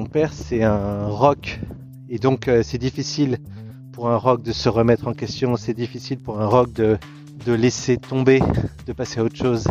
[0.00, 1.60] Mon père, c'est un rock.
[2.08, 3.36] Et donc, euh, c'est difficile
[3.92, 5.56] pour un rock de se remettre en question.
[5.56, 6.96] C'est difficile pour un rock de,
[7.44, 8.40] de laisser tomber,
[8.86, 9.66] de passer à autre chose.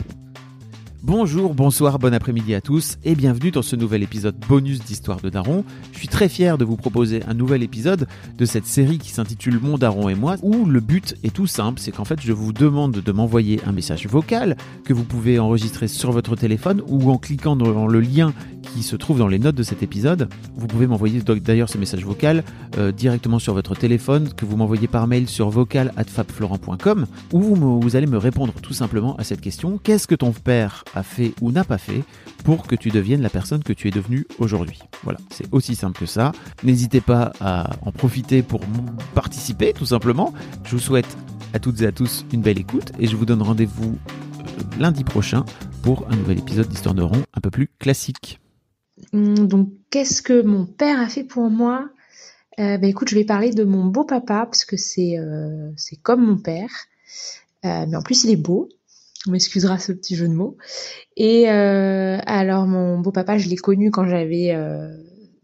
[1.01, 5.29] Bonjour, bonsoir, bon après-midi à tous et bienvenue dans ce nouvel épisode bonus d'Histoire de
[5.29, 5.63] Daron.
[5.93, 8.05] Je suis très fier de vous proposer un nouvel épisode
[8.37, 11.79] de cette série qui s'intitule Mon Daron et moi où le but est tout simple,
[11.79, 15.87] c'est qu'en fait je vous demande de m'envoyer un message vocal que vous pouvez enregistrer
[15.87, 18.33] sur votre téléphone ou en cliquant dans le lien
[18.73, 20.29] qui se trouve dans les notes de cet épisode.
[20.55, 22.43] Vous pouvez m'envoyer d'ailleurs ce message vocal
[22.77, 27.95] euh, directement sur votre téléphone que vous m'envoyez par mail sur vocal@fabflorent.com où vous, vous
[27.95, 31.51] allez me répondre tout simplement à cette question qu'est-ce que ton père a fait ou
[31.51, 32.03] n'a pas fait
[32.43, 34.79] pour que tu deviennes la personne que tu es devenue aujourd'hui?
[35.03, 36.31] Voilà, c'est aussi simple que ça.
[36.63, 38.61] N'hésitez pas à en profiter pour
[39.13, 40.33] participer tout simplement.
[40.63, 41.17] Je vous souhaite
[41.53, 43.97] à toutes et à tous une belle écoute et je vous donne rendez-vous
[44.39, 44.43] euh,
[44.79, 45.43] lundi prochain
[45.81, 48.39] pour un nouvel épisode d'Histoire de Rond un peu plus classique.
[49.13, 51.89] Hum, Donc, qu'est-ce que mon père a fait pour moi?
[52.59, 55.71] Euh, bah, Écoute, je vais parler de mon beau papa, parce que c'est euh,
[56.03, 56.69] comme mon père.
[57.65, 58.69] Euh, mais en plus, il est beau.
[59.27, 60.57] On m'excusera ce petit jeu de mots.
[61.17, 64.95] Et euh, alors, mon beau papa, je l'ai connu quand j'avais euh,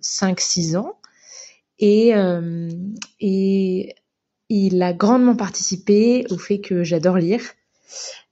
[0.02, 0.96] 5-6 ans.
[1.80, 2.14] Et,
[3.20, 3.96] et
[4.48, 7.42] il a grandement participé au fait que j'adore lire.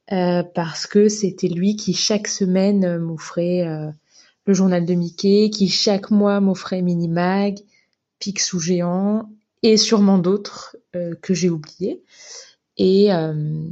[0.07, 3.67] parce que c'était lui qui, chaque semaine, m'offrait...
[4.45, 7.59] le journal de Mickey, qui chaque mois m'offrait Minimag,
[8.19, 9.30] Picsou géant
[9.63, 12.03] et sûrement d'autres euh, que j'ai oubliés.
[12.78, 13.67] Et, euh,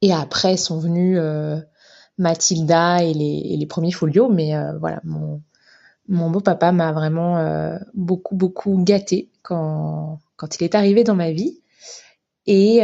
[0.00, 1.60] et après sont venus euh,
[2.18, 5.42] Mathilda et les, premiers folios, mais voilà, mon,
[6.08, 10.20] mon beau papa m'a vraiment beaucoup, beaucoup gâté quand,
[10.60, 11.60] il est arrivé dans ma vie.
[12.46, 12.80] Et,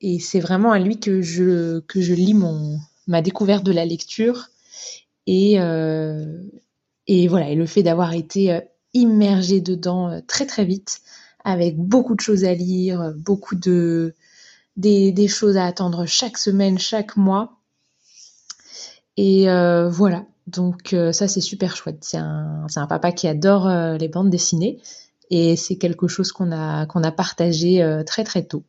[0.00, 3.84] et c'est vraiment à lui que je, que je lis mon, ma découverte de la
[3.84, 4.48] lecture.
[5.26, 6.40] Et, euh,
[7.06, 8.60] et voilà, et le fait d'avoir été euh,
[8.94, 11.00] immergé dedans euh, très très vite,
[11.44, 14.14] avec beaucoup de choses à lire, beaucoup de
[14.76, 17.58] des, des choses à attendre chaque semaine, chaque mois.
[19.16, 19.46] Et
[19.88, 21.98] voilà, donc ça c'est super chouette.
[22.02, 24.82] C'est un, un papa qui adore les bandes dessinées
[25.30, 28.64] et c'est quelque chose qu'on a a partagé très très tôt.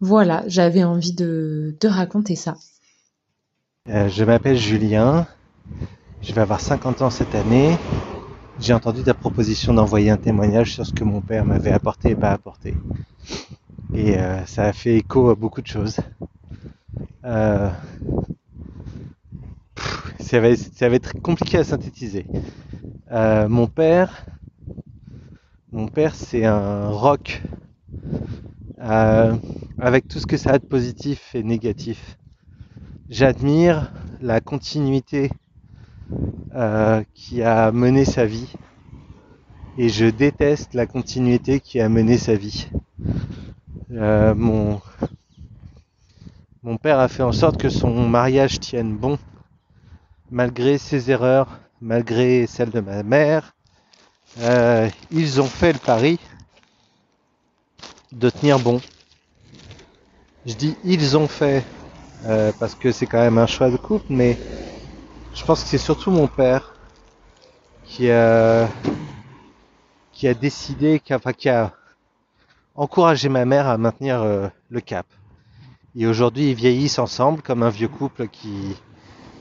[0.00, 2.56] Voilà, j'avais envie de, de raconter ça.
[3.86, 5.26] Je m'appelle Julien.
[6.22, 7.76] Je vais avoir 50 ans cette année.
[8.60, 12.14] J'ai entendu ta proposition d'envoyer un témoignage sur ce que mon père m'avait apporté et
[12.14, 12.74] pas apporté.
[13.94, 15.96] Et euh, ça a fait écho à beaucoup de choses.
[17.24, 17.70] Euh,
[20.20, 22.26] ça, va, être compliqué à synthétiser.
[23.10, 24.26] Euh, mon père,
[25.72, 27.42] mon père, c'est un rock
[28.78, 32.18] avec tout ce que ça a de positif et négatif.
[33.08, 33.90] J'admire
[34.20, 35.30] la continuité
[36.54, 38.52] euh, qui a mené sa vie
[39.78, 42.68] et je déteste la continuité qui a mené sa vie.
[43.92, 44.80] Euh, mon,
[46.82, 49.16] père a fait en sorte que son mariage tienne bon
[50.32, 53.54] malgré ses erreurs, malgré celles de ma mère.
[54.40, 56.18] Euh, ils ont fait le pari
[58.10, 58.80] de tenir bon.
[60.46, 61.64] Je dis ils ont fait
[62.58, 64.36] parce que c'est quand même un choix de couple, mais
[65.34, 66.74] je pense que c'est surtout mon père
[67.84, 68.68] qui a
[70.12, 71.72] qui a décidé, qui a, qui a
[72.74, 75.06] encouragé ma mère à maintenir euh, le cap.
[75.96, 78.76] Et aujourd'hui, ils vieillissent ensemble comme un vieux couple qui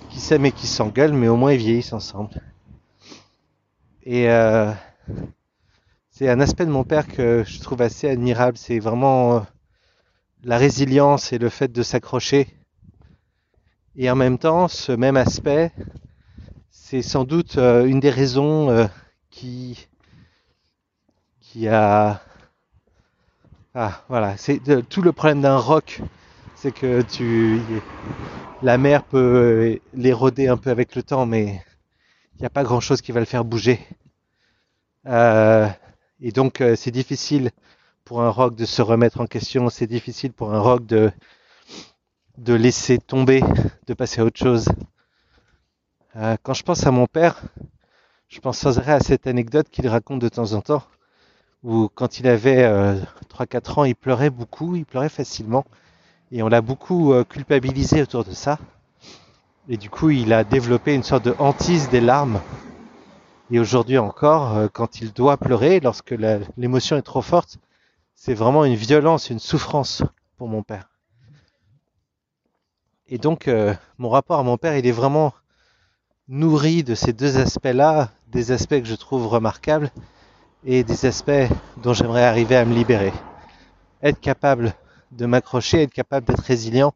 [0.09, 2.41] qui s'aime et qui s'engueule, mais au moins ils vieillissent ensemble.
[4.03, 4.71] Et euh,
[6.09, 8.57] c'est un aspect de mon père que je trouve assez admirable.
[8.57, 9.39] C'est vraiment euh,
[10.43, 12.58] la résilience et le fait de s'accrocher.
[14.01, 15.73] Et en même temps, ce même aspect,
[16.71, 18.85] c'est sans doute euh, une des raisons euh,
[19.29, 19.89] qui
[21.41, 22.21] qui a
[23.75, 25.99] ah voilà, c'est tout le problème d'un rock,
[26.55, 27.59] c'est que tu
[28.61, 31.61] la mer peut l'éroder un peu avec le temps, mais
[32.35, 33.85] il n'y a pas grand chose qui va le faire bouger.
[35.07, 35.67] Euh,
[36.21, 37.51] et donc euh, c'est difficile
[38.05, 41.11] pour un rock de se remettre en question, c'est difficile pour un rock de
[42.39, 43.43] de laisser tomber,
[43.87, 44.69] de passer à autre chose.
[46.15, 47.41] Euh, quand je pense à mon père,
[48.29, 50.83] je pense à cette anecdote qu'il raconte de temps en temps,
[51.63, 52.63] où quand il avait
[53.29, 55.65] 3-4 ans, il pleurait beaucoup, il pleurait facilement,
[56.31, 58.57] et on l'a beaucoup culpabilisé autour de ça.
[59.67, 62.39] Et du coup, il a développé une sorte de hantise des larmes.
[63.51, 66.15] Et aujourd'hui encore, quand il doit pleurer, lorsque
[66.55, 67.57] l'émotion est trop forte,
[68.15, 70.03] c'est vraiment une violence, une souffrance
[70.37, 70.88] pour mon père.
[73.11, 75.33] Et donc, euh, mon rapport à mon père, il est vraiment
[76.27, 79.91] nourri de ces deux aspects-là, des aspects que je trouve remarquables
[80.63, 83.11] et des aspects dont j'aimerais arriver à me libérer.
[84.03, 84.75] Être capable
[85.11, 86.93] de m'accrocher, être capable d'être résilient,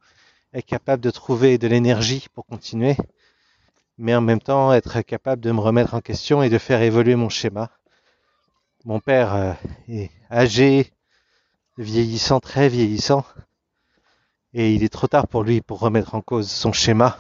[0.54, 2.96] être capable de trouver de l'énergie pour continuer,
[3.98, 7.16] mais en même temps être capable de me remettre en question et de faire évoluer
[7.16, 7.72] mon schéma.
[8.86, 9.54] Mon père euh,
[9.88, 10.92] est âgé,
[11.80, 13.26] vieillissant, très vieillissant,
[14.54, 17.18] et il est trop tard pour lui pour remettre en cause son schéma.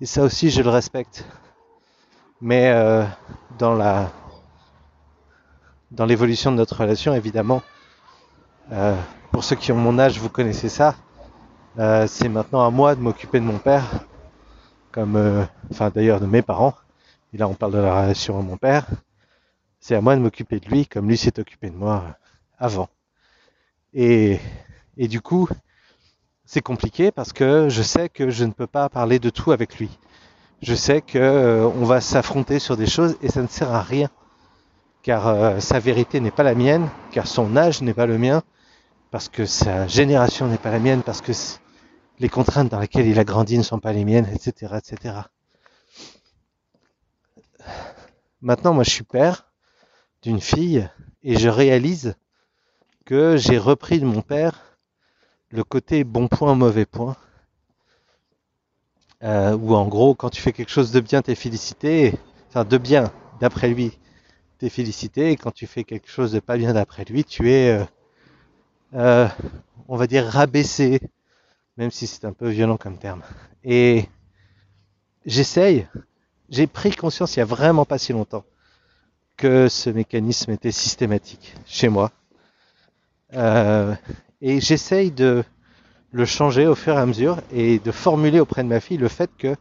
[0.00, 1.24] Et ça aussi, je le respecte.
[2.40, 3.04] Mais euh,
[3.58, 4.10] dans la
[5.90, 7.62] dans l'évolution de notre relation, évidemment,
[8.72, 8.96] euh,
[9.32, 10.94] pour ceux qui ont mon âge, vous connaissez ça.
[11.78, 14.04] Euh, c'est maintenant à moi de m'occuper de mon père,
[14.92, 16.74] comme, enfin d'ailleurs de mes parents.
[17.32, 18.86] Et là, on parle de la relation à mon père.
[19.80, 22.04] C'est à moi de m'occuper de lui, comme lui s'est occupé de moi
[22.58, 22.88] avant.
[23.94, 24.38] Et,
[24.96, 25.48] et du coup,
[26.48, 29.78] c'est compliqué parce que je sais que je ne peux pas parler de tout avec
[29.78, 29.90] lui.
[30.62, 33.82] Je sais que euh, on va s'affronter sur des choses et ça ne sert à
[33.82, 34.08] rien,
[35.02, 38.42] car euh, sa vérité n'est pas la mienne, car son âge n'est pas le mien,
[39.10, 41.32] parce que sa génération n'est pas la mienne, parce que
[42.18, 45.16] les contraintes dans lesquelles il a grandi ne sont pas les miennes, etc., etc.
[48.40, 49.52] Maintenant, moi, je suis père
[50.22, 50.88] d'une fille
[51.22, 52.16] et je réalise
[53.04, 54.67] que j'ai repris de mon père
[55.50, 57.16] le côté bon point, mauvais point.
[59.24, 62.14] Euh, où en gros, quand tu fais quelque chose de bien, t'es félicité.
[62.48, 63.98] Enfin, de bien, d'après lui,
[64.58, 65.30] t'es félicité.
[65.30, 67.84] Et quand tu fais quelque chose de pas bien d'après lui, tu es, euh,
[68.94, 69.28] euh,
[69.88, 71.00] on va dire, rabaissé.
[71.76, 73.22] Même si c'est un peu violent comme terme.
[73.64, 74.08] Et
[75.26, 75.86] j'essaye.
[76.50, 78.44] J'ai pris conscience il y a vraiment pas si longtemps
[79.36, 82.10] que ce mécanisme était systématique chez moi.
[84.40, 85.44] Et j'essaye de
[86.12, 89.08] le changer au fur et à mesure et de formuler auprès de ma fille le
[89.08, 89.56] fait que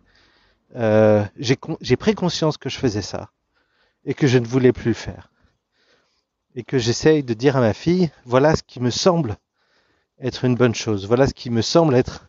[0.76, 3.32] euh, j'ai pris conscience que je faisais ça
[4.06, 5.32] et que je ne voulais plus le faire.
[6.56, 9.38] Et que j'essaye de dire à ma fille, voilà ce qui me semble
[10.20, 12.28] être une bonne chose, voilà ce qui me semble être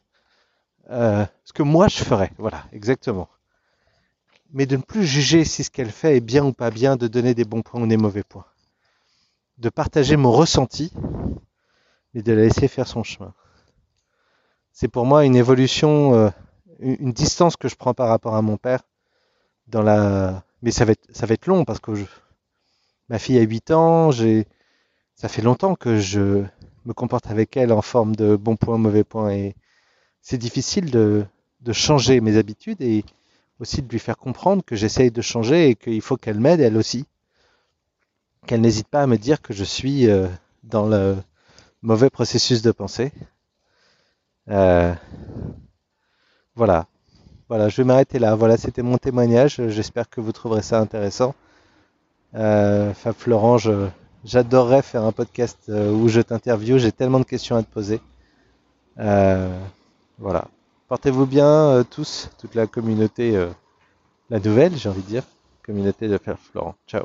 [0.91, 3.29] euh, ce que moi je ferais, voilà, exactement.
[4.53, 7.07] Mais de ne plus juger si ce qu'elle fait est bien ou pas bien, de
[7.09, 8.47] donner des bons points ou des mauvais points.
[9.59, 10.93] De partager mon ressenti
[12.19, 13.33] et de la laisser faire son chemin.
[14.73, 16.31] C'est pour moi une évolution, euh,
[16.81, 18.81] une distance que je prends par rapport à mon père.
[19.73, 21.93] Mais ça va être, ça va être long parce que
[23.09, 24.11] ma fille a 8 ans,
[25.15, 26.43] ça fait longtemps que je
[26.87, 29.31] me comporte avec elle en forme de bon point, mauvais point.
[29.31, 29.55] Et
[30.21, 31.25] c'est difficile de,
[31.61, 33.05] de changer mes habitudes et
[33.61, 36.77] aussi de lui faire comprendre que j'essaye de changer et qu'il faut qu'elle m'aide elle
[36.77, 37.07] aussi.
[38.47, 40.27] Qu'elle n'hésite pas à me dire que je suis euh,
[40.65, 41.17] dans le,
[41.83, 43.13] mauvais processus de pensée.
[44.51, 44.95] Euh,
[46.55, 46.87] voilà.
[47.49, 48.35] Voilà, je vais m'arrêter là.
[48.35, 49.61] Voilà, c'était mon témoignage.
[49.69, 51.35] J'espère que vous trouverez ça intéressant.
[52.35, 53.57] Euh, Fab Florent,
[54.25, 56.79] j'adorerais faire un podcast euh, où je t'interviewe.
[56.79, 58.01] J'ai tellement de questions à te poser.
[58.99, 59.49] Euh,
[60.19, 60.49] voilà.
[60.89, 63.47] Portez-vous bien tous, toute la communauté,
[64.31, 65.23] la nouvelle, j'ai envie de dire,
[65.63, 66.75] communauté de Fab Florent.
[66.87, 67.05] Ciao.